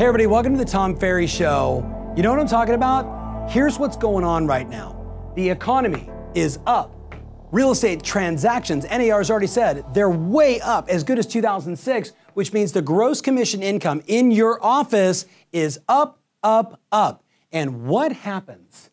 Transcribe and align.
Hey, 0.00 0.06
everybody, 0.06 0.26
welcome 0.26 0.56
to 0.56 0.58
the 0.58 0.70
Tom 0.70 0.96
Ferry 0.96 1.26
Show. 1.26 1.84
You 2.16 2.22
know 2.22 2.30
what 2.30 2.40
I'm 2.40 2.48
talking 2.48 2.74
about? 2.74 3.50
Here's 3.50 3.78
what's 3.78 3.98
going 3.98 4.24
on 4.24 4.46
right 4.46 4.66
now 4.66 4.96
the 5.36 5.50
economy 5.50 6.08
is 6.34 6.58
up. 6.66 7.14
Real 7.52 7.72
estate 7.72 8.02
transactions, 8.02 8.86
NAR 8.86 9.18
has 9.18 9.30
already 9.30 9.46
said, 9.46 9.84
they're 9.92 10.08
way 10.08 10.58
up, 10.62 10.88
as 10.88 11.04
good 11.04 11.18
as 11.18 11.26
2006, 11.26 12.12
which 12.32 12.54
means 12.54 12.72
the 12.72 12.80
gross 12.80 13.20
commission 13.20 13.62
income 13.62 14.00
in 14.06 14.30
your 14.30 14.58
office 14.64 15.26
is 15.52 15.78
up, 15.86 16.18
up, 16.42 16.80
up. 16.90 17.22
And 17.52 17.84
what 17.84 18.12
happens? 18.12 18.88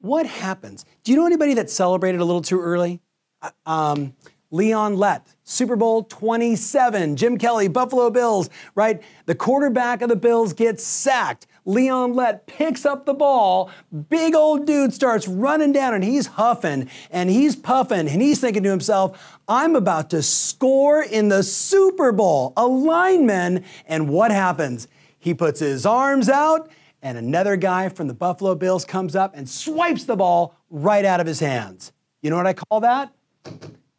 What 0.00 0.26
happens? 0.26 0.84
Do 1.04 1.12
you 1.12 1.16
know 1.16 1.26
anybody 1.26 1.54
that 1.54 1.70
celebrated 1.70 2.20
a 2.20 2.24
little 2.24 2.42
too 2.42 2.60
early? 2.60 3.00
Uh, 3.40 3.50
um, 3.66 4.16
Leon 4.50 4.96
Lett, 4.96 5.34
Super 5.42 5.76
Bowl 5.76 6.04
27, 6.04 7.16
Jim 7.16 7.38
Kelly, 7.38 7.68
Buffalo 7.68 8.10
Bills, 8.10 8.50
right? 8.74 9.02
The 9.26 9.34
quarterback 9.34 10.02
of 10.02 10.08
the 10.08 10.16
Bills 10.16 10.52
gets 10.52 10.84
sacked. 10.84 11.46
Leon 11.64 12.14
Lett 12.14 12.46
picks 12.46 12.84
up 12.84 13.06
the 13.06 13.14
ball. 13.14 13.70
Big 14.10 14.34
old 14.34 14.66
dude 14.66 14.92
starts 14.92 15.26
running 15.26 15.72
down 15.72 15.94
and 15.94 16.04
he's 16.04 16.26
huffing 16.26 16.88
and 17.10 17.30
he's 17.30 17.56
puffing 17.56 18.06
and 18.08 18.22
he's 18.22 18.40
thinking 18.40 18.62
to 18.62 18.70
himself, 18.70 19.40
I'm 19.48 19.74
about 19.74 20.10
to 20.10 20.22
score 20.22 21.02
in 21.02 21.28
the 21.28 21.42
Super 21.42 22.12
Bowl. 22.12 22.52
A 22.56 22.66
lineman. 22.66 23.64
And 23.86 24.08
what 24.08 24.30
happens? 24.30 24.88
He 25.18 25.32
puts 25.32 25.60
his 25.60 25.86
arms 25.86 26.28
out 26.28 26.70
and 27.04 27.18
another 27.18 27.56
guy 27.56 27.90
from 27.90 28.08
the 28.08 28.14
Buffalo 28.14 28.54
Bills 28.54 28.84
comes 28.84 29.14
up 29.14 29.34
and 29.34 29.48
swipes 29.48 30.04
the 30.04 30.16
ball 30.16 30.54
right 30.70 31.04
out 31.04 31.20
of 31.20 31.26
his 31.26 31.40
hands. 31.40 31.92
You 32.22 32.30
know 32.30 32.36
what 32.36 32.46
I 32.46 32.54
call 32.54 32.80
that? 32.80 33.12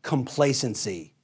Complacency. 0.05 1.15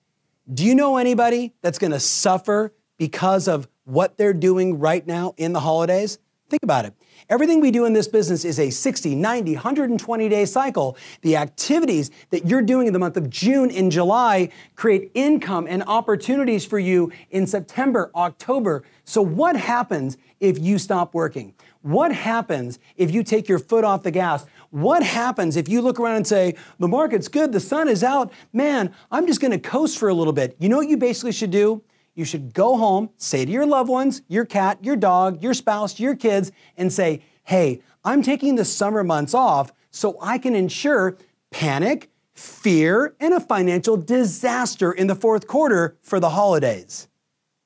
Do 0.52 0.66
you 0.66 0.76
know 0.76 0.98
anybody 0.98 1.54
that's 1.62 1.78
going 1.78 1.92
to 1.92 2.00
suffer 2.00 2.74
because 2.98 3.48
of 3.48 3.70
what 3.86 4.18
they're 4.18 4.34
doing 4.34 4.80
right 4.80 5.06
now 5.06 5.34
in 5.38 5.54
the 5.54 5.60
holidays? 5.60 6.18
Think 6.50 6.64
about 6.64 6.86
it. 6.86 6.94
Everything 7.32 7.62
we 7.62 7.72
do 7.72 7.86
in 7.86 7.94
this 7.94 8.10
business 8.10 8.44
is 8.44 8.60
a 8.60 8.70
60, 8.70 9.16
90, 9.16 9.54
120 9.54 10.28
day 10.28 10.44
cycle. 10.44 10.98
The 11.22 11.38
activities 11.38 12.12
that 12.30 12.46
you're 12.46 12.62
doing 12.62 12.88
in 12.88 12.94
the 12.94 13.00
month 13.00 13.16
of 13.16 13.30
June 13.30 13.72
and 13.72 13.90
July 13.90 14.50
create 14.76 15.12
income 15.14 15.66
and 15.66 15.82
opportunities 15.84 16.66
for 16.66 16.78
you 16.78 17.10
in 17.30 17.48
September, 17.48 18.12
October. 18.16 18.84
So, 19.06 19.22
what 19.22 19.56
happens 19.56 20.18
if 20.42 20.60
you 20.60 20.78
stop 20.78 21.14
working? 21.14 21.54
What 21.84 22.12
happens 22.12 22.80
if 22.98 23.12
you 23.12 23.24
take 23.24 23.48
your 23.48 23.60
foot 23.60 23.86
off 23.86 24.04
the 24.04 24.12
gas? 24.12 24.46
What 24.72 25.02
happens 25.02 25.56
if 25.56 25.70
you 25.70 25.82
look 25.82 26.02
around 26.02 26.18
and 26.18 26.28
say, 26.28 26.56
the 26.80 26.90
market's 26.90 27.30
good, 27.30 27.54
the 27.54 27.62
sun 27.62 27.88
is 27.88 28.04
out, 28.04 28.34
man, 28.52 28.94
I'm 29.10 29.26
just 29.26 29.40
gonna 29.40 29.58
coast 29.58 29.98
for 29.98 30.10
a 30.10 30.14
little 30.14 30.34
bit? 30.34 30.58
You 30.60 30.68
know 30.68 30.76
what 30.76 30.90
you 30.90 30.98
basically 30.98 31.32
should 31.32 31.52
do? 31.52 31.82
You 32.14 32.26
should 32.26 32.54
go 32.54 32.76
home, 32.76 33.10
say 33.18 33.46
to 33.46 33.52
your 33.52 33.66
loved 33.66 33.90
ones, 33.90 34.22
your 34.28 34.44
cat, 34.44 34.84
your 34.84 34.98
dog, 34.98 35.42
your 35.42 35.54
spouse, 35.54 35.98
your 35.98 36.16
kids, 36.16 36.52
and 36.76 36.92
say, 36.92 37.22
hey, 37.44 37.82
I'm 38.04 38.22
taking 38.22 38.56
the 38.56 38.66
summer 38.66 39.04
months 39.04 39.34
off 39.34 39.74
so 39.90 40.18
I 40.22 40.38
can 40.38 40.56
ensure 40.56 41.18
panic, 41.52 42.10
fear, 42.34 43.16
and 43.20 43.34
a 43.34 43.40
financial 43.40 43.98
disaster 43.98 44.92
in 44.92 45.08
the 45.08 45.16
fourth 45.16 45.48
quarter 45.48 45.98
for 46.02 46.20
the 46.20 46.30
holidays. 46.30 47.08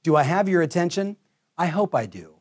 Do 0.03 0.15
I 0.15 0.23
have 0.23 0.49
your 0.49 0.61
attention? 0.61 1.17
I 1.57 1.67
hope 1.67 1.95
I 1.95 2.05
do. 2.05 2.35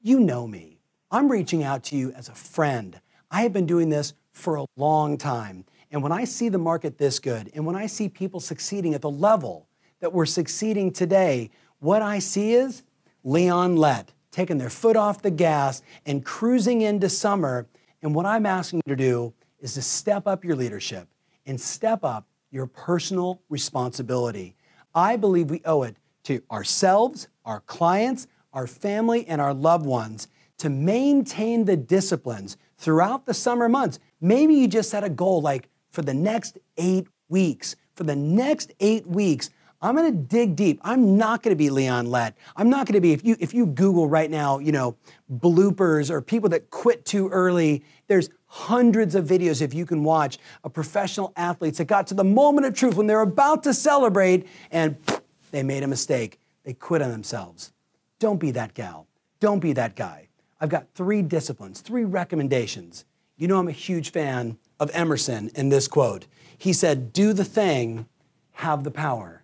You 0.00 0.20
know 0.20 0.46
me. 0.46 0.80
I'm 1.10 1.30
reaching 1.30 1.62
out 1.62 1.84
to 1.84 1.96
you 1.96 2.12
as 2.12 2.28
a 2.28 2.34
friend, 2.34 3.00
I 3.30 3.42
have 3.42 3.52
been 3.52 3.66
doing 3.66 3.88
this 3.88 4.14
for 4.32 4.56
a 4.56 4.66
long 4.76 5.18
time. 5.18 5.64
And 5.90 6.02
when 6.02 6.12
I 6.12 6.24
see 6.24 6.48
the 6.48 6.58
market 6.58 6.98
this 6.98 7.18
good, 7.18 7.50
and 7.54 7.66
when 7.66 7.76
I 7.76 7.86
see 7.86 8.08
people 8.08 8.40
succeeding 8.40 8.94
at 8.94 9.00
the 9.00 9.10
level 9.10 9.68
that 10.00 10.12
we're 10.12 10.26
succeeding 10.26 10.92
today, 10.92 11.50
what 11.78 12.02
I 12.02 12.18
see 12.18 12.54
is 12.54 12.82
Leon 13.22 13.76
Lett 13.76 14.12
taking 14.34 14.58
their 14.58 14.70
foot 14.70 14.96
off 14.96 15.22
the 15.22 15.30
gas 15.30 15.80
and 16.04 16.24
cruising 16.24 16.80
into 16.82 17.08
summer. 17.08 17.66
And 18.02 18.14
what 18.14 18.26
I'm 18.26 18.46
asking 18.46 18.82
you 18.84 18.90
to 18.90 18.96
do 18.96 19.32
is 19.60 19.74
to 19.74 19.82
step 19.82 20.26
up 20.26 20.44
your 20.44 20.56
leadership 20.56 21.06
and 21.46 21.60
step 21.60 22.04
up 22.04 22.26
your 22.50 22.66
personal 22.66 23.40
responsibility. 23.48 24.56
I 24.92 25.16
believe 25.16 25.50
we 25.50 25.62
owe 25.64 25.84
it 25.84 25.96
to 26.24 26.42
ourselves, 26.50 27.28
our 27.44 27.60
clients, 27.60 28.26
our 28.52 28.66
family, 28.66 29.24
and 29.28 29.40
our 29.40 29.54
loved 29.54 29.86
ones 29.86 30.26
to 30.58 30.68
maintain 30.68 31.64
the 31.64 31.76
disciplines 31.76 32.56
throughout 32.76 33.26
the 33.26 33.34
summer 33.34 33.68
months. 33.68 34.00
Maybe 34.20 34.54
you 34.54 34.66
just 34.66 34.90
set 34.90 35.04
a 35.04 35.10
goal 35.10 35.40
like 35.42 35.68
for 35.90 36.02
the 36.02 36.14
next 36.14 36.58
eight 36.76 37.06
weeks. 37.28 37.76
For 37.94 38.02
the 38.02 38.16
next 38.16 38.72
eight 38.80 39.06
weeks, 39.06 39.50
I'm 39.84 39.94
gonna 39.94 40.12
dig 40.12 40.56
deep. 40.56 40.80
I'm 40.82 41.18
not 41.18 41.42
gonna 41.42 41.56
be 41.56 41.68
Leon 41.68 42.10
Lett. 42.10 42.34
I'm 42.56 42.70
not 42.70 42.86
gonna 42.86 43.02
be, 43.02 43.12
if 43.12 43.22
you 43.22 43.36
if 43.38 43.52
you 43.52 43.66
Google 43.66 44.08
right 44.08 44.30
now, 44.30 44.58
you 44.58 44.72
know, 44.72 44.96
bloopers 45.30 46.08
or 46.08 46.22
people 46.22 46.48
that 46.48 46.70
quit 46.70 47.04
too 47.04 47.28
early, 47.28 47.84
there's 48.06 48.30
hundreds 48.46 49.14
of 49.14 49.26
videos 49.26 49.60
if 49.60 49.74
you 49.74 49.84
can 49.84 50.02
watch 50.02 50.38
of 50.64 50.72
professional 50.72 51.34
athletes 51.36 51.76
that 51.76 51.84
got 51.84 52.06
to 52.06 52.14
the 52.14 52.24
moment 52.24 52.66
of 52.66 52.72
truth 52.74 52.94
when 52.94 53.06
they're 53.06 53.20
about 53.20 53.62
to 53.64 53.74
celebrate 53.74 54.46
and 54.70 54.96
they 55.50 55.62
made 55.62 55.82
a 55.82 55.86
mistake. 55.86 56.40
They 56.64 56.72
quit 56.72 57.02
on 57.02 57.10
themselves. 57.10 57.70
Don't 58.18 58.40
be 58.40 58.52
that 58.52 58.72
gal. 58.72 59.06
Don't 59.38 59.60
be 59.60 59.74
that 59.74 59.96
guy. 59.96 60.28
I've 60.62 60.70
got 60.70 60.86
three 60.94 61.20
disciplines, 61.20 61.82
three 61.82 62.04
recommendations. 62.04 63.04
You 63.36 63.48
know, 63.48 63.58
I'm 63.58 63.68
a 63.68 63.72
huge 63.72 64.12
fan 64.12 64.56
of 64.80 64.90
Emerson 64.94 65.50
in 65.54 65.68
this 65.68 65.88
quote. 65.88 66.26
He 66.56 66.72
said, 66.72 67.12
Do 67.12 67.34
the 67.34 67.44
thing, 67.44 68.06
have 68.52 68.82
the 68.82 68.90
power. 68.90 69.43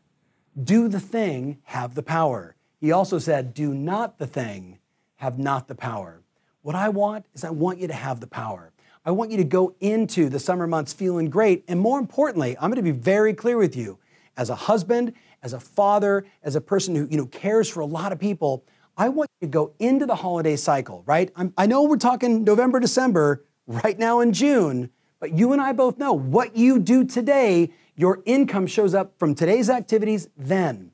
Do 0.63 0.89
the 0.89 1.01
thing, 1.01 1.59
have 1.65 1.95
the 1.95 2.03
power. 2.03 2.57
He 2.81 2.93
also 2.93 3.19
said, 3.19 3.55
Do 3.55 3.75
not 3.75 4.19
the 4.19 4.27
thing, 4.27 4.79
have 5.17 5.39
not 5.39 5.69
the 5.69 5.75
power. 5.75 6.23
What 6.63 6.75
I 6.75 6.89
want 6.89 7.27
is 7.35 7.45
I 7.45 7.51
want 7.51 7.79
you 7.79 7.89
to 7.89 7.95
have 7.95 8.21
the 8.21 8.27
power. 8.27 8.73
I 9.05 9.13
want 9.13 9.31
you 9.31 9.39
to 9.39 9.45
go 9.45 9.75
into 9.81 10.29
the 10.29 10.39
summer 10.39 10.67
months 10.67 10.93
feeling 10.93 11.31
great. 11.31 11.65
And 11.69 11.81
more 11.81 11.99
importantly, 11.99 12.57
I'm 12.59 12.71
going 12.71 12.77
to 12.77 12.83
be 12.83 12.91
very 12.91 13.33
clear 13.33 13.57
with 13.57 13.75
you 13.75 13.99
as 14.37 14.51
a 14.51 14.55
husband, 14.55 15.15
as 15.43 15.53
a 15.55 15.61
father, 15.61 16.27
as 16.43 16.55
a 16.55 16.61
person 16.61 16.95
who 16.95 17.07
you 17.11 17.17
know, 17.17 17.27
cares 17.27 17.69
for 17.69 17.81
a 17.81 17.87
lot 17.87 18.13
of 18.13 18.19
people. 18.19 18.65
I 18.99 19.09
want 19.09 19.31
you 19.41 19.47
to 19.47 19.51
go 19.51 19.73
into 19.79 20.05
the 20.05 20.15
holiday 20.15 20.57
cycle, 20.57 21.03
right? 21.07 21.33
I'm, 21.35 21.55
i 21.57 21.65
know 21.67 21.85
we're 21.85 21.97
talking 21.97 22.45
November, 22.45 22.79
December, 22.79 23.45
right 23.67 23.99
now 23.99 24.21
in 24.21 24.33
June, 24.33 24.91
but 25.19 25.33
you 25.33 25.53
and 25.53 25.63
I 25.63 25.73
both 25.73 25.97
know 25.97 26.13
what 26.13 26.57
you 26.57 26.79
do 26.79 27.05
today, 27.05 27.73
your 28.01 28.23
income 28.25 28.67
shows 28.67 28.95
up 28.95 29.13
from 29.19 29.35
today's 29.35 29.69
activities 29.69 30.27
then. 30.35 30.91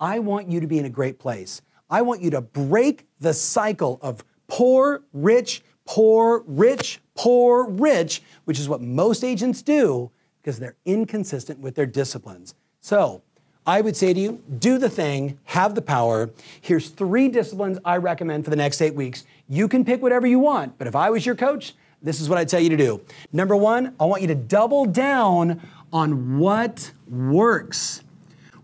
I 0.00 0.18
want 0.18 0.50
you 0.50 0.58
to 0.58 0.66
be 0.66 0.80
in 0.80 0.86
a 0.86 0.90
great 0.90 1.20
place. 1.20 1.62
I 1.88 2.02
want 2.02 2.20
you 2.20 2.30
to 2.30 2.40
break 2.40 3.06
the 3.20 3.32
cycle 3.32 4.00
of 4.02 4.24
poor, 4.48 5.04
rich, 5.12 5.62
poor, 5.84 6.42
rich, 6.48 7.00
poor, 7.14 7.68
rich, 7.68 8.22
which 8.44 8.58
is 8.58 8.68
what 8.68 8.80
most 8.80 9.22
agents 9.22 9.62
do 9.62 10.10
because 10.42 10.58
they're 10.58 10.74
inconsistent 10.84 11.60
with 11.60 11.76
their 11.76 11.86
disciplines. 11.86 12.56
So, 12.80 13.22
I 13.64 13.80
would 13.80 13.96
say 13.96 14.12
to 14.12 14.18
you, 14.18 14.42
do 14.58 14.78
the 14.78 14.88
thing, 14.88 15.38
have 15.44 15.76
the 15.76 15.82
power. 15.82 16.30
Here's 16.60 16.88
three 16.88 17.28
disciplines 17.28 17.78
I 17.84 17.98
recommend 17.98 18.42
for 18.42 18.50
the 18.50 18.56
next 18.56 18.82
eight 18.82 18.94
weeks. 18.94 19.24
You 19.48 19.68
can 19.68 19.84
pick 19.84 20.02
whatever 20.02 20.26
you 20.26 20.40
want, 20.40 20.76
but 20.76 20.88
if 20.88 20.96
I 20.96 21.10
was 21.10 21.24
your 21.24 21.36
coach, 21.36 21.74
this 22.02 22.20
is 22.20 22.28
what 22.28 22.38
I'd 22.38 22.48
tell 22.48 22.60
you 22.60 22.70
to 22.70 22.76
do. 22.76 23.00
Number 23.32 23.56
one, 23.56 23.94
I 23.98 24.04
want 24.04 24.22
you 24.22 24.28
to 24.28 24.34
double 24.34 24.84
down 24.86 25.60
on 25.92 26.38
what 26.38 26.92
works. 27.08 28.02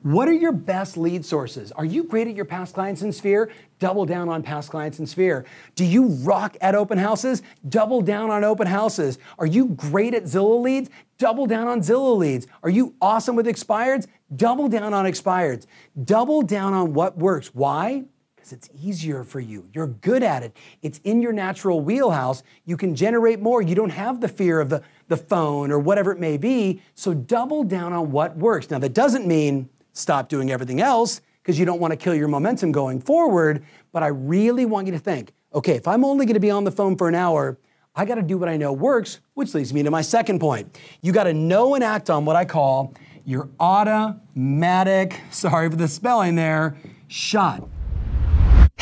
What 0.02 0.28
are 0.28 0.34
your 0.34 0.52
best 0.52 0.98
lead 0.98 1.24
sources? 1.24 1.72
Are 1.72 1.84
you 1.84 2.04
great 2.04 2.28
at 2.28 2.36
your 2.36 2.44
past 2.44 2.74
clients 2.74 3.00
in 3.00 3.10
Sphere? 3.10 3.50
Double 3.78 4.04
down 4.04 4.28
on 4.28 4.42
past 4.42 4.70
clients 4.70 4.98
in 4.98 5.06
Sphere. 5.06 5.46
Do 5.76 5.84
you 5.86 6.08
rock 6.08 6.58
at 6.60 6.74
open 6.74 6.98
houses? 6.98 7.42
Double 7.66 8.02
down 8.02 8.30
on 8.30 8.44
open 8.44 8.66
houses. 8.66 9.18
Are 9.38 9.46
you 9.46 9.68
great 9.68 10.12
at 10.12 10.24
Zillow 10.24 10.60
leads? 10.60 10.90
Double 11.16 11.46
down 11.46 11.68
on 11.68 11.80
Zillow 11.80 12.18
leads. 12.18 12.46
Are 12.62 12.68
you 12.68 12.94
awesome 13.00 13.34
with 13.34 13.46
expireds? 13.46 14.06
Double 14.36 14.68
down 14.68 14.92
on 14.92 15.06
expireds. 15.06 15.64
Double 16.04 16.42
down 16.42 16.74
on 16.74 16.92
what 16.92 17.16
works. 17.16 17.54
Why? 17.54 18.04
Because 18.44 18.58
it's 18.58 18.68
easier 18.78 19.24
for 19.24 19.40
you. 19.40 19.66
You're 19.72 19.86
good 19.86 20.22
at 20.22 20.42
it. 20.42 20.54
It's 20.82 21.00
in 21.04 21.22
your 21.22 21.32
natural 21.32 21.80
wheelhouse. 21.80 22.42
You 22.66 22.76
can 22.76 22.94
generate 22.94 23.40
more. 23.40 23.62
You 23.62 23.74
don't 23.74 23.88
have 23.88 24.20
the 24.20 24.28
fear 24.28 24.60
of 24.60 24.68
the, 24.68 24.82
the 25.08 25.16
phone 25.16 25.70
or 25.70 25.78
whatever 25.78 26.12
it 26.12 26.20
may 26.20 26.36
be. 26.36 26.82
So 26.94 27.14
double 27.14 27.64
down 27.64 27.94
on 27.94 28.10
what 28.10 28.36
works. 28.36 28.68
Now, 28.68 28.78
that 28.80 28.92
doesn't 28.92 29.26
mean 29.26 29.70
stop 29.94 30.28
doing 30.28 30.50
everything 30.50 30.82
else 30.82 31.22
because 31.42 31.58
you 31.58 31.64
don't 31.64 31.80
want 31.80 31.92
to 31.92 31.96
kill 31.96 32.14
your 32.14 32.28
momentum 32.28 32.70
going 32.70 33.00
forward. 33.00 33.64
But 33.92 34.02
I 34.02 34.08
really 34.08 34.66
want 34.66 34.88
you 34.88 34.92
to 34.92 34.98
think 34.98 35.32
okay, 35.54 35.76
if 35.76 35.88
I'm 35.88 36.04
only 36.04 36.26
going 36.26 36.34
to 36.34 36.40
be 36.40 36.50
on 36.50 36.64
the 36.64 36.72
phone 36.72 36.98
for 36.98 37.08
an 37.08 37.14
hour, 37.14 37.56
I 37.96 38.04
got 38.04 38.16
to 38.16 38.22
do 38.22 38.36
what 38.36 38.50
I 38.50 38.58
know 38.58 38.74
works, 38.74 39.20
which 39.32 39.54
leads 39.54 39.72
me 39.72 39.82
to 39.84 39.90
my 39.90 40.02
second 40.02 40.38
point. 40.38 40.78
You 41.00 41.12
got 41.12 41.24
to 41.24 41.32
know 41.32 41.76
and 41.76 41.82
act 41.82 42.10
on 42.10 42.26
what 42.26 42.36
I 42.36 42.44
call 42.44 42.92
your 43.24 43.48
automatic, 43.58 45.18
sorry 45.30 45.70
for 45.70 45.76
the 45.76 45.88
spelling 45.88 46.34
there, 46.34 46.76
shot. 47.08 47.66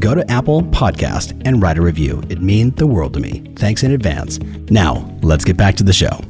go 0.00 0.14
to 0.14 0.30
Apple 0.30 0.62
Podcast 0.62 1.40
and 1.44 1.62
write 1.62 1.78
a 1.78 1.82
review. 1.82 2.22
It 2.28 2.42
means 2.42 2.74
the 2.74 2.86
world 2.86 3.14
to 3.14 3.20
me. 3.20 3.52
Thanks 3.56 3.82
in 3.82 3.92
advance. 3.92 4.38
Now, 4.70 5.10
let's 5.22 5.44
get 5.44 5.56
back 5.56 5.74
to 5.76 5.84
the 5.84 5.92
show. 5.92 6.20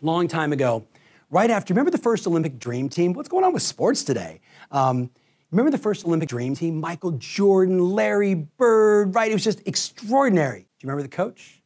Long 0.00 0.28
time 0.28 0.52
ago, 0.52 0.86
right 1.30 1.50
after, 1.50 1.74
remember 1.74 1.90
the 1.90 1.98
first 1.98 2.26
Olympic 2.26 2.58
Dream 2.58 2.88
Team? 2.88 3.12
What's 3.12 3.28
going 3.28 3.44
on 3.44 3.52
with 3.52 3.62
sports 3.62 4.02
today? 4.02 4.40
Um, 4.70 5.10
remember 5.50 5.70
the 5.70 5.78
first 5.78 6.04
Olympic 6.04 6.28
Dream 6.28 6.54
Team? 6.54 6.80
Michael 6.80 7.12
Jordan, 7.12 7.78
Larry 7.78 8.34
Bird, 8.34 9.14
right? 9.14 9.30
It 9.30 9.34
was 9.34 9.44
just 9.44 9.66
extraordinary. 9.66 10.60
Do 10.60 10.66
you 10.80 10.88
remember 10.88 11.02
the 11.02 11.08
coach? 11.08 11.62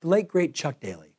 The 0.00 0.08
late, 0.08 0.28
great 0.28 0.54
Chuck 0.54 0.80
Daly. 0.80 1.14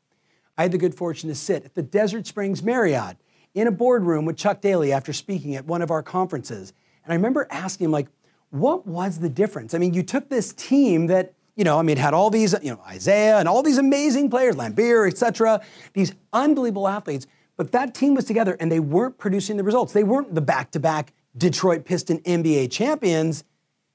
I 0.57 0.64
had 0.64 0.72
the 0.72 0.78
good 0.78 0.96
fortune 0.96 1.30
to 1.30 1.36
sit 1.36 1.66
at 1.66 1.74
the 1.74 1.81
Desert 1.81 2.28
Springs 2.28 2.62
Marriott 2.62 3.18
in 3.54 3.68
a 3.68 3.72
boardroom 3.72 4.25
with 4.25 4.38
Chuck 4.38 4.62
Daly 4.62 4.94
after 4.94 5.14
speaking 5.14 5.56
at 5.56 5.66
one 5.66 5.81
of 5.81 5.92
our 5.92 6.04
conferences. 6.04 6.74
And 7.04 7.12
I 7.12 7.16
remember 7.16 7.48
asking 7.50 7.86
him, 7.86 7.92
like, 7.92 8.07
what 8.51 8.86
was 8.86 9.19
the 9.19 9.30
difference? 9.30 9.74
I 9.74 9.77
mean, 9.77 9.94
you 9.94 10.03
took 10.03 10.30
this 10.30 10.53
team 10.53 11.07
that, 11.07 11.33
you 11.56 11.63
know, 11.63 11.80
I 11.80 11.81
mean, 11.81 11.98
had 11.98 12.13
all 12.13 12.30
these, 12.30 12.53
you 12.62 12.71
know, 12.71 12.81
Isiah 12.94 13.38
and 13.38 13.48
all 13.48 13.63
these 13.63 13.77
amazing 13.77 14.30
players, 14.30 14.56
Laimbeer, 14.56 15.09
et 15.09 15.18
cetera, 15.18 15.62
these 15.94 16.13
unbelievable 16.33 16.88
athletes, 16.88 17.27
but 17.57 17.71
that 17.71 17.94
team 17.95 18.13
was 18.13 18.25
together 18.25 18.57
and 18.59 18.71
they 18.71 18.80
weren't 18.80 19.18
producing 19.18 19.57
the 19.57 19.63
results. 19.63 19.94
They 19.94 20.03
weren't 20.03 20.36
the 20.36 20.42
back 20.42 20.71
to 20.71 20.80
back 20.80 21.13
Detroit 21.38 21.86
Piston 21.86 22.19
NBA 22.19 22.71
champions. 22.71 23.44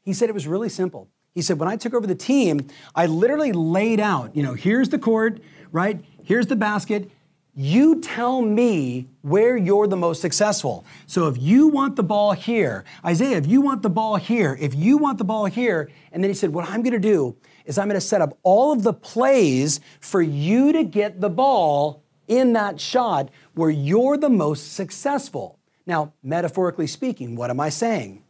He 0.03 0.13
said 0.13 0.29
it 0.29 0.35
was 0.35 0.47
really 0.47 0.69
simple. 0.69 1.09
He 1.35 1.43
said, 1.43 1.59
when 1.59 1.69
I 1.69 1.77
took 1.77 1.93
over 1.93 2.07
the 2.07 2.15
team, 2.15 2.67
I 2.95 3.07
literally 3.07 3.53
laid 3.53 4.01
out, 4.01 4.35
you 4.35 4.43
know, 4.43 4.55
here's 4.55 4.89
the 4.89 4.99
court, 4.99 5.41
right? 5.71 6.03
Here's 6.23 6.47
the 6.47 6.57
basket. 6.57 7.11
You 7.59 8.03
tell 8.03 8.43
me 8.43 9.09
where 9.23 9.57
you're 9.57 9.87
the 9.87 9.97
most 9.97 10.21
successful. 10.21 10.85
So 11.07 11.27
if 11.27 11.39
you 11.39 11.69
want 11.69 11.97
the 11.97 12.03
ball 12.03 12.33
here, 12.33 12.85
Isiah, 13.09 13.39
if 13.39 13.47
you 13.47 13.63
want 13.63 13.83
the 13.83 13.89
ball 13.89 14.17
here, 14.17 14.59
if 14.61 14.75
you 14.75 14.99
want 14.99 15.17
the 15.17 15.25
ball 15.25 15.47
here, 15.47 15.91
and 16.13 16.23
then 16.23 16.29
he 16.29 16.35
said, 16.35 16.53
What 16.53 16.69
I'm 16.69 16.83
gonna 16.83 16.99
do 16.99 17.35
is 17.65 17.79
I'm 17.79 17.89
gonna 17.89 17.99
set 17.99 18.21
up 18.21 18.37
all 18.43 18.73
of 18.73 18.83
the 18.83 18.93
plays 18.93 19.81
for 20.01 20.21
you 20.21 20.71
to 20.73 20.85
get 20.85 21.23
the 21.23 21.31
ball 21.31 22.03
in 22.29 22.53
that 22.53 22.79
shot 22.79 23.31
where 23.55 23.71
you're 23.71 24.19
the 24.19 24.29
most 24.29 24.75
successful. 24.75 25.59
Now, 25.87 26.13
metaphorically 26.23 26.87
speaking, 26.87 27.37
what 27.37 27.49
am 27.49 27.59
I 27.59 27.71
saying? 27.71 28.23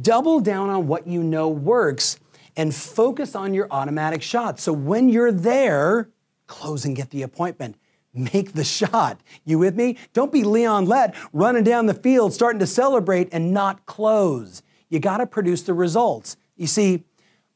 Double 0.00 0.38
down 0.38 0.70
on 0.70 0.86
what 0.86 1.08
you 1.08 1.24
know 1.24 1.48
works 1.48 2.20
and 2.56 2.72
focus 2.72 3.34
on 3.34 3.54
your 3.54 3.66
automatic 3.72 4.22
shot. 4.22 4.60
So 4.60 4.72
when 4.72 5.08
you're 5.08 5.32
there, 5.32 6.10
close 6.46 6.84
and 6.84 6.94
get 6.94 7.10
the 7.10 7.22
appointment 7.22 7.74
make 8.16 8.52
the 8.52 8.64
shot. 8.64 9.20
You 9.44 9.58
with 9.58 9.76
me? 9.76 9.98
Don't 10.12 10.32
be 10.32 10.44
Leon 10.44 10.86
Lett 10.86 11.14
running 11.32 11.64
down 11.64 11.86
the 11.86 11.94
field, 11.94 12.32
starting 12.32 12.58
to 12.60 12.66
celebrate 12.66 13.28
and 13.32 13.52
not 13.52 13.86
close. 13.86 14.62
You 14.88 15.00
got 15.00 15.18
to 15.18 15.26
produce 15.26 15.62
the 15.62 15.74
results. 15.74 16.36
You 16.56 16.66
see, 16.66 17.04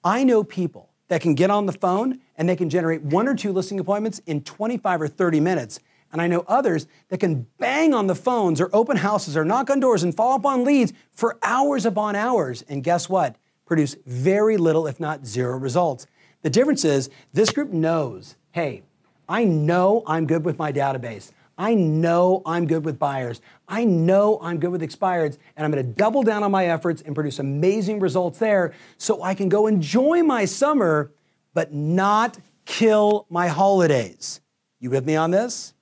I 0.05 0.25
know 0.25 0.45
people 0.45 0.91
that 1.09 1.21
can 1.21 1.35
get 1.35 1.51
on 1.51 1.67
the 1.67 1.73
phone 1.73 2.21
and 2.37 2.49
they 2.49 2.57
can 2.57 2.71
generate 2.71 3.03
one 3.03 3.29
or 3.29 3.35
two 3.35 3.53
listing 3.53 3.81
appointments 3.81 4.21
in 4.27 4.43
25 4.43 5.03
or 5.03 5.09
30 5.09 5.41
minutes. 5.41 5.81
And 6.13 6.21
I 6.21 6.27
know 6.27 6.45
others 6.49 6.87
that 7.09 7.19
can 7.19 7.47
bang 7.59 7.95
on 7.95 8.07
the 8.07 8.15
phones 8.15 8.61
or 8.61 8.69
open 8.73 8.97
houses 8.97 9.37
or 9.37 9.45
knock 9.45 9.71
on 9.71 9.79
doors 9.79 10.03
and 10.03 10.15
follow 10.15 10.37
up 10.37 10.47
on 10.47 10.65
leads 10.65 10.93
for 11.13 11.39
hours 11.43 11.87
upon 11.87 12.17
hours. 12.17 12.63
And 12.63 12.83
guess 12.83 13.09
what? 13.09 13.37
Produce 13.67 13.97
very 14.07 14.57
little, 14.57 14.87
if 14.87 14.99
not 14.99 15.27
zero 15.27 15.57
results. 15.57 16.07
The 16.43 16.51
difference 16.51 16.85
is 16.85 17.11
this 17.33 17.51
group 17.51 17.71
knows 17.71 18.37
hey, 18.53 18.83
I 19.31 19.45
know 19.45 20.03
I'm 20.09 20.27
good 20.27 20.45
with 20.45 20.59
my 20.59 20.73
database. 20.73 21.31
I 21.57 21.75
know 21.75 22.43
I'm 22.45 22.67
good 22.67 22.85
with 22.85 22.99
buyers. 22.99 23.41
I 23.69 23.85
know 23.85 24.41
I'm 24.43 24.59
good 24.59 24.71
with 24.71 24.83
expireds, 24.83 25.39
and 25.57 25.65
I'm 25.65 25.71
going 25.71 25.87
to 25.87 25.93
double 25.93 26.25
down 26.25 26.43
on 26.43 26.51
my 26.51 26.67
efforts 26.67 27.01
and 27.03 27.15
produce 27.15 27.39
amazing 27.39 28.01
results 28.01 28.41
there 28.41 28.75
so 28.99 29.23
I 29.23 29.35
can 29.35 29.49
go 29.49 29.69
enjoy 29.69 30.25
my 30.25 30.47
summer, 30.47 31.13
but 31.55 31.73
not 31.73 32.39
kill 32.65 33.27
my 33.31 33.47
holidays. 33.47 34.41
You 34.81 34.91
with 34.91 35.07
me 35.07 35.15
on 35.15 35.31
this? 35.31 35.75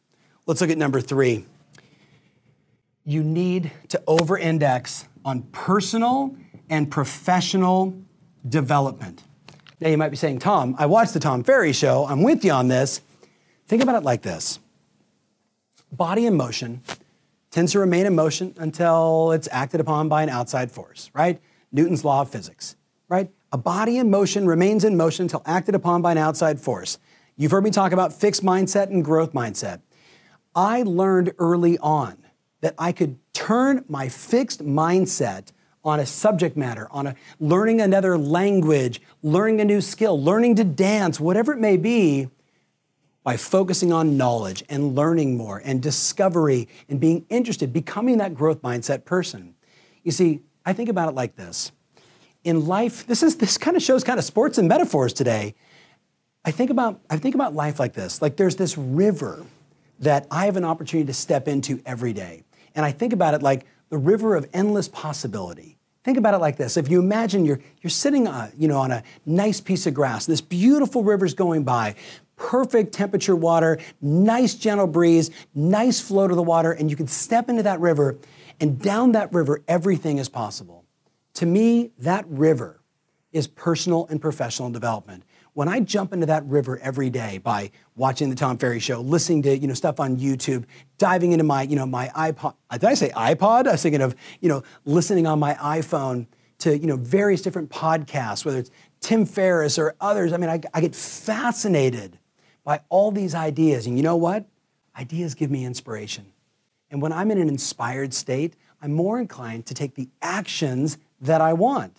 Let's 0.45 0.61
look 0.61 0.71
at 0.71 0.77
number 0.77 1.01
three. 1.01 1.47
You 3.05 3.23
need 3.23 3.73
to 3.89 4.03
over 4.07 4.37
index 4.37 5.07
on 5.25 5.43
personal 5.53 6.37
and 6.69 6.91
professional 6.91 7.97
development. 8.47 9.23
Now, 9.81 9.89
you 9.89 9.97
might 9.97 10.11
be 10.11 10.17
saying, 10.17 10.41
Tom, 10.41 10.75
I 10.79 10.85
watched 10.85 11.15
the 11.15 11.21
Tom 11.21 11.45
Ferry 11.45 11.73
show. 11.73 12.05
I'm 12.07 12.23
with 12.23 12.45
you 12.45 12.51
on 12.51 12.69
this. 12.69 13.01
Think 13.69 13.83
about 13.83 13.97
it 13.97 14.03
like 14.03 14.23
this 14.23 14.59
body 15.93 16.27
in 16.27 16.37
motion 16.37 16.83
tends 17.51 17.73
to 17.73 17.79
remain 17.79 18.07
in 18.07 18.15
motion 18.15 18.55
until 18.59 19.33
it's 19.33 19.49
acted 19.53 19.81
upon 19.81 20.09
by 20.09 20.23
an 20.23 20.31
outside 20.31 20.71
force, 20.73 21.11
right? 21.15 21.41
Newton's 21.71 22.05
law 22.05 22.23
of 22.23 22.31
physics, 22.31 22.77
right? 23.09 23.31
A 23.53 23.59
body 23.59 23.99
in 23.99 24.11
motion 24.11 24.47
remains 24.47 24.85
in 24.85 24.97
motion 24.97 25.25
until 25.25 25.43
acted 25.45 25.75
upon 25.75 26.03
by 26.03 26.13
an 26.13 26.19
outside 26.19 26.61
force. 26.61 26.99
You've 27.37 27.51
heard 27.51 27.65
me 27.65 27.71
talk 27.71 27.93
about 27.93 28.13
fixed 28.13 28.43
mindset 28.43 28.87
and 28.87 29.05
growth 29.05 29.33
mindset. 29.33 29.83
I 30.55 30.83
learned 30.83 31.33
early 31.39 31.79
on 31.79 32.17
that 32.63 32.75
I 32.79 32.93
could 32.93 33.19
turn 33.35 33.85
my 33.87 34.09
fixed 34.09 34.65
mindset 34.65 35.53
on 35.85 36.01
a 36.01 36.07
subject 36.07 36.57
matter, 36.57 36.89
on 36.91 37.07
a 37.07 37.15
learning 37.39 37.83
another 37.83 38.17
language, 38.19 39.01
learning 39.23 39.61
a 39.61 39.65
new 39.65 39.81
skill, 39.81 40.21
learning 40.23 40.57
to 40.57 40.65
dance, 40.65 41.21
whatever 41.21 41.53
it 41.53 41.59
may 41.59 41.77
be, 41.77 42.29
by 43.29 43.37
focusing 43.37 43.93
on 43.93 44.17
knowledge 44.17 44.65
and 44.71 44.95
learning 44.95 45.37
more 45.37 45.61
and 45.63 45.83
discovery 45.83 46.67
and 46.89 46.99
being 46.99 47.27
interested, 47.29 47.75
becoming 47.75 48.17
that 48.17 48.35
growth 48.35 48.63
mindset 48.63 49.05
person. 49.05 49.55
You 50.03 50.13
see, 50.13 50.41
I 50.65 50.73
think 50.73 50.89
about 50.89 51.11
it 51.11 51.15
like 51.15 51.37
this. 51.37 51.71
In 52.43 52.67
life, 52.67 53.07
this 53.07 53.23
is 53.23 53.37
this 53.37 53.59
kind 53.59 53.77
of 53.77 53.83
shows 53.83 54.03
kind 54.03 54.19
of 54.19 54.25
sports 54.25 54.57
and 54.57 54.67
metaphors 54.67 55.13
today. 55.13 55.55
I 56.43 56.53
think 56.53 56.71
about 56.71 57.03
I 57.11 57.19
think 57.19 57.35
about 57.35 57.55
life 57.55 57.79
like 57.79 57.93
this. 57.93 58.23
Like 58.23 58.39
there's 58.39 58.57
this 58.57 58.79
river 58.79 59.45
that 59.99 60.27
I 60.31 60.47
have 60.47 60.57
an 60.57 60.65
opportunity 60.65 61.07
to 61.09 61.13
step 61.13 61.49
into 61.49 61.83
every 61.85 62.15
day. 62.15 62.45
And 62.75 62.87
I 62.87 62.93
think 62.93 63.13
about 63.13 63.35
it 63.35 63.43
like 63.43 63.67
the 63.91 63.99
river 63.99 64.37
of 64.37 64.49
endless 64.55 64.89
possibility. 64.89 65.77
Think 66.03 66.17
about 66.17 66.33
it 66.33 66.39
like 66.39 66.57
this. 66.57 66.79
If 66.79 66.89
you 66.89 66.99
imagine 66.99 67.45
you're, 67.45 67.61
you're 67.83 67.91
sitting 67.91 68.27
uh, 68.27 68.51
you 68.57 68.69
know, 68.69 68.79
on 68.79 68.91
a 68.91 69.03
nice 69.27 69.61
piece 69.61 69.87
of 69.87 69.93
grass, 69.93 70.25
this 70.25 70.41
beautiful 70.41 71.05
river's 71.05 71.35
going 71.35 71.65
by, 71.65 71.97
perfect 72.39 72.95
temperature 72.95 73.37
water, 73.37 73.79
nice 74.01 74.55
gentle 74.55 74.87
breeze, 74.87 75.31
nice 75.55 76.01
flow 76.01 76.27
to 76.27 76.35
the 76.35 76.43
water, 76.43 76.73
and 76.73 76.91
you 76.91 76.97
can 76.97 77.07
step 77.07 77.51
into 77.51 77.65
that 77.65 77.81
river, 77.81 78.17
and 78.61 78.81
down 78.81 79.13
that 79.13 79.33
river, 79.33 79.63
everything 79.69 80.19
is 80.19 80.29
possible. 80.29 80.85
To 81.35 81.47
me, 81.47 81.91
that 81.99 82.25
river 82.29 82.81
is 83.33 83.47
personal 83.47 84.07
and 84.09 84.21
professional 84.21 84.71
development. 84.71 85.25
When 85.53 85.69
I 85.69 85.81
jump 85.81 86.13
into 86.13 86.27
that 86.27 86.45
river 86.47 86.79
every 86.79 87.11
day 87.11 87.39
by 87.39 87.71
watching 87.97 88.31
the 88.31 88.37
Tom 88.37 88.59
Ferry 88.59 88.79
show, 88.79 89.01
listening 89.01 89.43
to 89.43 89.59
you 89.59 89.67
know 89.67 89.75
stuff 89.75 89.99
on 90.01 90.17
YouTube, 90.17 90.65
diving 90.99 91.33
into 91.33 91.45
my 91.45 91.63
you 91.63 91.77
know 91.77 91.87
my 91.87 92.09
iPod, 92.09 92.55
did 92.73 92.85
I 92.85 92.95
say 92.95 93.11
iPod? 93.11 93.67
I 93.67 93.73
was 93.73 93.83
thinking 93.83 94.01
of 94.01 94.15
you 94.41 94.49
know 94.49 94.63
listening 94.85 95.27
on 95.27 95.39
my 95.39 95.55
iPhone 95.55 96.27
to 96.59 96.79
you 96.79 96.87
know 96.87 96.97
various 96.97 97.43
different 97.43 97.71
podcasts, 97.71 98.45
whether 98.45 98.59
it's 98.59 98.71
Tim 99.01 99.27
Ferriss 99.27 99.79
or 99.79 99.95
others. 100.01 100.33
I 100.33 100.37
mean, 100.37 100.51
I, 100.51 100.61
I 100.73 100.81
get 100.81 100.95
fascinated 100.95 102.18
by 102.69 102.83
all 102.91 103.11
these 103.11 103.35
ideas. 103.35 103.87
And 103.87 103.97
you 103.97 104.03
know 104.03 104.17
what? 104.17 104.45
Ideas 104.95 105.35
give 105.35 105.51
me 105.51 105.65
inspiration. 105.65 106.27
And 106.91 107.01
when 107.01 107.15
I'm 107.15 107.31
in 107.31 107.39
an 107.39 107.49
inspired 107.49 108.13
state, 108.13 108.57
I'm 108.83 108.93
more 108.93 109.19
inclined 109.19 109.65
to 109.69 109.75
take 109.75 109.95
the 109.95 110.07
actions 110.21 110.99
that 111.23 111.41
I 111.41 111.55
want. 111.55 111.97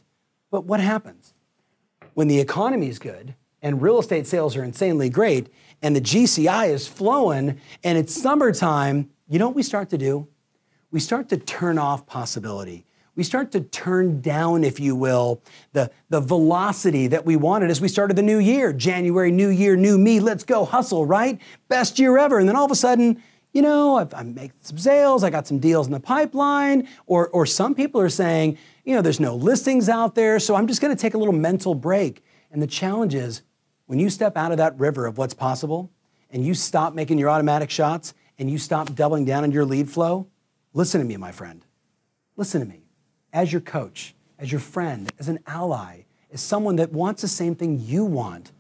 But 0.51 0.65
what 0.65 0.79
happens? 0.79 1.33
When 2.13 2.27
the 2.27 2.39
economy 2.39 2.88
is 2.88 2.99
good 2.99 3.33
and 3.63 3.81
real 3.81 3.97
estate 3.97 4.27
sales 4.27 4.55
are 4.55 4.63
insanely 4.63 5.09
great 5.09 5.51
and 5.81 5.95
the 5.95 6.01
GCI 6.01 6.69
is 6.69 6.88
flowing 6.88 7.59
and 7.83 7.97
it's 7.97 8.13
summertime, 8.13 9.09
you 9.27 9.39
know 9.39 9.47
what 9.47 9.55
we 9.55 9.63
start 9.63 9.89
to 9.89 9.97
do? 9.97 10.27
We 10.91 10.99
start 10.99 11.29
to 11.29 11.38
turn 11.38 11.79
off 11.79 12.05
possibility. 12.05 12.85
We 13.19 13.23
start 13.25 13.51
to 13.51 13.59
turn 13.59 14.21
down, 14.21 14.63
if 14.63 14.79
you 14.79 14.95
will, 14.95 15.43
the, 15.73 15.91
the 16.07 16.21
velocity 16.21 17.07
that 17.07 17.25
we 17.25 17.35
wanted 17.35 17.69
as 17.69 17.81
we 17.81 17.89
started 17.89 18.15
the 18.15 18.21
new 18.21 18.39
year. 18.39 18.71
January, 18.71 19.29
new 19.29 19.49
year, 19.49 19.75
new 19.75 19.97
me, 19.97 20.21
let's 20.21 20.45
go 20.45 20.63
hustle, 20.63 21.05
right? 21.05 21.38
Best 21.67 21.99
year 21.99 22.17
ever. 22.17 22.39
And 22.39 22.47
then 22.47 22.55
all 22.55 22.63
of 22.63 22.71
a 22.71 22.75
sudden, 22.75 23.21
you 23.51 23.61
know, 23.61 23.99
I'm 24.13 24.33
making 24.35 24.55
some 24.61 24.77
sales, 24.77 25.25
I 25.25 25.31
got 25.31 25.47
some 25.47 25.59
deals 25.59 25.85
in 25.85 25.91
the 25.91 25.99
pipeline, 25.99 26.88
or, 27.07 27.27
or 27.27 27.45
some 27.45 27.75
people 27.75 27.99
are 27.99 28.07
saying, 28.07 28.57
you 28.85 28.95
know, 28.95 29.01
there's 29.01 29.19
no 29.19 29.35
listings 29.35 29.89
out 29.89 30.15
there, 30.15 30.39
so 30.39 30.55
I'm 30.55 30.65
just 30.65 30.79
gonna 30.79 30.95
take 30.95 31.13
a 31.13 31.17
little 31.17 31.33
mental 31.33 31.75
break. 31.75 32.23
And 32.51 32.61
the 32.61 32.67
challenge 32.67 33.15
is 33.15 33.41
when 33.88 33.99
you 33.99 34.09
step 34.09 34.38
out 34.38 34.53
of 34.53 34.59
that 34.59 34.79
river 34.79 35.07
of 35.07 35.17
what's 35.17 35.33
possible 35.33 35.91
and 36.31 36.45
you 36.45 36.53
stop 36.53 36.93
making 36.93 37.17
your 37.17 37.29
automatic 37.29 37.69
shots 37.69 38.13
and 38.38 38.49
you 38.49 38.57
stop 38.57 38.95
doubling 38.95 39.25
down 39.25 39.43
on 39.43 39.51
your 39.51 39.65
lead 39.65 39.89
flow, 39.89 40.27
listen 40.71 41.01
to 41.01 41.05
me, 41.05 41.17
my 41.17 41.33
friend. 41.33 41.65
Listen 42.38 42.61
to 42.61 42.65
me. 42.67 42.83
As 43.31 43.51
your 43.51 43.62
coach, 43.62 44.15
as 44.38 44.51
your 44.51 44.62
friend, 44.62 45.12
as 45.19 45.29
an 45.29 45.39
ally, 45.48 46.03
as 46.31 46.41
someone 46.41 46.77
that 46.77 46.91
wants 46.91 47.21
the 47.21 47.27
same 47.27 47.55
thing 47.55 47.79
you 47.79 48.05
want, 48.05 48.51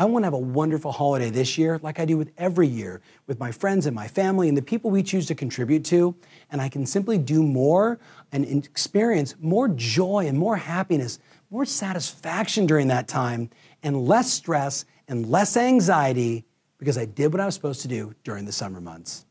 I 0.00 0.04
want 0.04 0.22
to 0.22 0.26
have 0.26 0.34
a 0.34 0.38
wonderful 0.38 0.92
holiday 0.92 1.28
this 1.28 1.58
year, 1.58 1.80
like 1.82 1.98
I 1.98 2.04
do 2.04 2.16
with 2.16 2.30
every 2.38 2.68
year, 2.68 3.00
with 3.26 3.40
my 3.40 3.50
friends 3.50 3.86
and 3.86 3.96
my 3.96 4.06
family 4.06 4.48
and 4.48 4.56
the 4.56 4.62
people 4.62 4.92
we 4.92 5.02
choose 5.02 5.26
to 5.26 5.34
contribute 5.34 5.84
to. 5.86 6.14
And 6.52 6.60
I 6.60 6.68
can 6.68 6.86
simply 6.86 7.18
do 7.18 7.42
more 7.42 7.98
and 8.30 8.44
experience 8.64 9.34
more 9.40 9.68
joy 9.68 10.26
and 10.28 10.38
more 10.38 10.56
happiness, 10.56 11.18
more 11.50 11.64
satisfaction 11.64 12.64
during 12.64 12.86
that 12.88 13.08
time, 13.08 13.50
and 13.82 14.06
less 14.06 14.32
stress 14.32 14.84
and 15.08 15.28
less 15.28 15.56
anxiety 15.56 16.44
because 16.78 16.96
I 16.96 17.04
did 17.04 17.32
what 17.32 17.40
I 17.40 17.46
was 17.46 17.56
supposed 17.56 17.82
to 17.82 17.88
do 17.88 18.14
during 18.22 18.44
the 18.44 18.52
summer 18.52 18.80
months. 18.80 19.26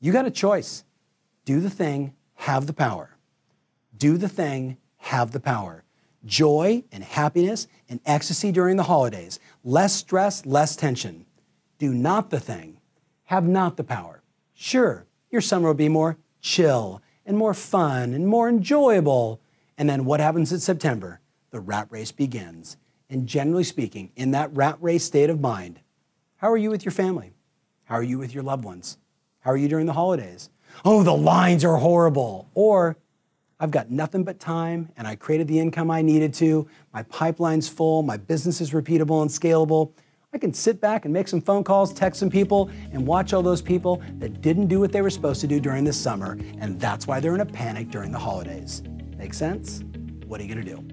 You 0.00 0.12
got 0.12 0.24
a 0.24 0.30
choice 0.30 0.84
do 1.44 1.60
the 1.60 1.70
thing, 1.70 2.14
have 2.34 2.66
the 2.66 2.72
power. 2.72 3.15
Do 3.96 4.16
the 4.16 4.28
thing, 4.28 4.78
have 4.98 5.32
the 5.32 5.40
power 5.40 5.84
joy 6.26 6.82
and 6.92 7.02
happiness 7.04 7.68
and 7.88 8.00
ecstasy 8.04 8.52
during 8.52 8.76
the 8.76 8.82
holidays, 8.82 9.38
less 9.64 9.94
stress, 9.94 10.44
less 10.44 10.76
tension. 10.76 11.24
Do 11.78 11.94
not 11.94 12.30
the 12.30 12.40
thing, 12.40 12.80
have 13.24 13.46
not 13.46 13.76
the 13.76 13.84
power. 13.84 14.22
Sure, 14.52 15.06
your 15.30 15.40
summer 15.40 15.68
will 15.68 15.74
be 15.74 15.88
more 15.88 16.18
chill 16.40 17.00
and 17.24 17.36
more 17.36 17.54
fun 17.54 18.12
and 18.12 18.26
more 18.26 18.48
enjoyable. 18.48 19.40
And 19.78 19.88
then 19.88 20.04
what 20.04 20.20
happens 20.20 20.52
in 20.52 20.60
September? 20.60 21.20
The 21.50 21.60
rat 21.60 21.86
race 21.90 22.12
begins. 22.12 22.76
And 23.08 23.26
generally 23.26 23.64
speaking, 23.64 24.10
in 24.16 24.32
that 24.32 24.54
rat 24.54 24.78
race 24.80 25.04
state 25.04 25.30
of 25.30 25.40
mind, 25.40 25.80
how 26.36 26.50
are 26.50 26.56
you 26.56 26.70
with 26.70 26.84
your 26.84 26.92
family? 26.92 27.32
How 27.84 27.94
are 27.94 28.02
you 28.02 28.18
with 28.18 28.34
your 28.34 28.42
loved 28.42 28.64
ones? 28.64 28.98
How 29.40 29.52
are 29.52 29.56
you 29.56 29.68
during 29.68 29.86
the 29.86 29.92
holidays? 29.92 30.50
Oh, 30.84 31.02
the 31.02 31.14
lines 31.14 31.64
are 31.64 31.76
horrible. 31.76 32.48
Or 32.54 32.96
I've 33.58 33.70
got 33.70 33.90
nothing 33.90 34.24
but 34.24 34.38
time 34.38 34.90
and 34.96 35.06
I 35.06 35.16
created 35.16 35.48
the 35.48 35.58
income 35.58 35.90
I 35.90 36.02
needed 36.02 36.34
to. 36.34 36.68
My 36.92 37.02
pipeline's 37.04 37.68
full, 37.68 38.02
my 38.02 38.16
business 38.16 38.60
is 38.60 38.72
repeatable 38.72 39.22
and 39.22 39.30
scalable. 39.30 39.92
I 40.34 40.38
can 40.38 40.52
sit 40.52 40.80
back 40.82 41.06
and 41.06 41.14
make 41.14 41.28
some 41.28 41.40
phone 41.40 41.64
calls, 41.64 41.94
text 41.94 42.20
some 42.20 42.28
people, 42.28 42.70
and 42.92 43.06
watch 43.06 43.32
all 43.32 43.42
those 43.42 43.62
people 43.62 44.02
that 44.18 44.42
didn't 44.42 44.66
do 44.66 44.78
what 44.78 44.92
they 44.92 45.00
were 45.00 45.08
supposed 45.08 45.40
to 45.40 45.46
do 45.46 45.58
during 45.60 45.84
the 45.84 45.94
summer, 45.94 46.36
and 46.58 46.78
that's 46.78 47.06
why 47.06 47.20
they're 47.20 47.34
in 47.34 47.40
a 47.40 47.46
panic 47.46 47.90
during 47.90 48.12
the 48.12 48.18
holidays. 48.18 48.82
Make 49.16 49.32
sense? 49.32 49.82
What 50.26 50.38
are 50.38 50.44
you 50.44 50.54
gonna 50.54 50.62
do? 50.62 50.84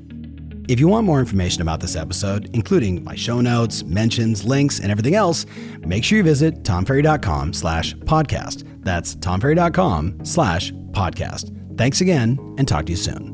If 0.69 0.79
you 0.79 0.87
want 0.87 1.05
more 1.05 1.19
information 1.19 1.61
about 1.61 1.81
this 1.81 1.97
episode, 1.97 2.49
including 2.53 3.03
my 3.03 3.15
show 3.15 3.41
notes, 3.41 3.83
mentions, 3.83 4.45
links, 4.45 4.79
and 4.79 4.89
everything 4.89 5.15
else, 5.15 5.45
make 5.79 6.05
sure 6.05 6.19
you 6.19 6.23
visit 6.23 6.63
tomferry.com 6.63 7.51
slash 7.51 7.95
podcast. 7.95 8.63
That's 8.81 9.13
tomferry.com 9.13 10.23
slash 10.23 10.71
podcast. 10.91 11.62
Thanks 11.77 12.01
again 12.01 12.37
and 12.57 12.67
talk 12.67 12.85
to 12.85 12.91
you 12.91 12.97
soon. 12.97 13.32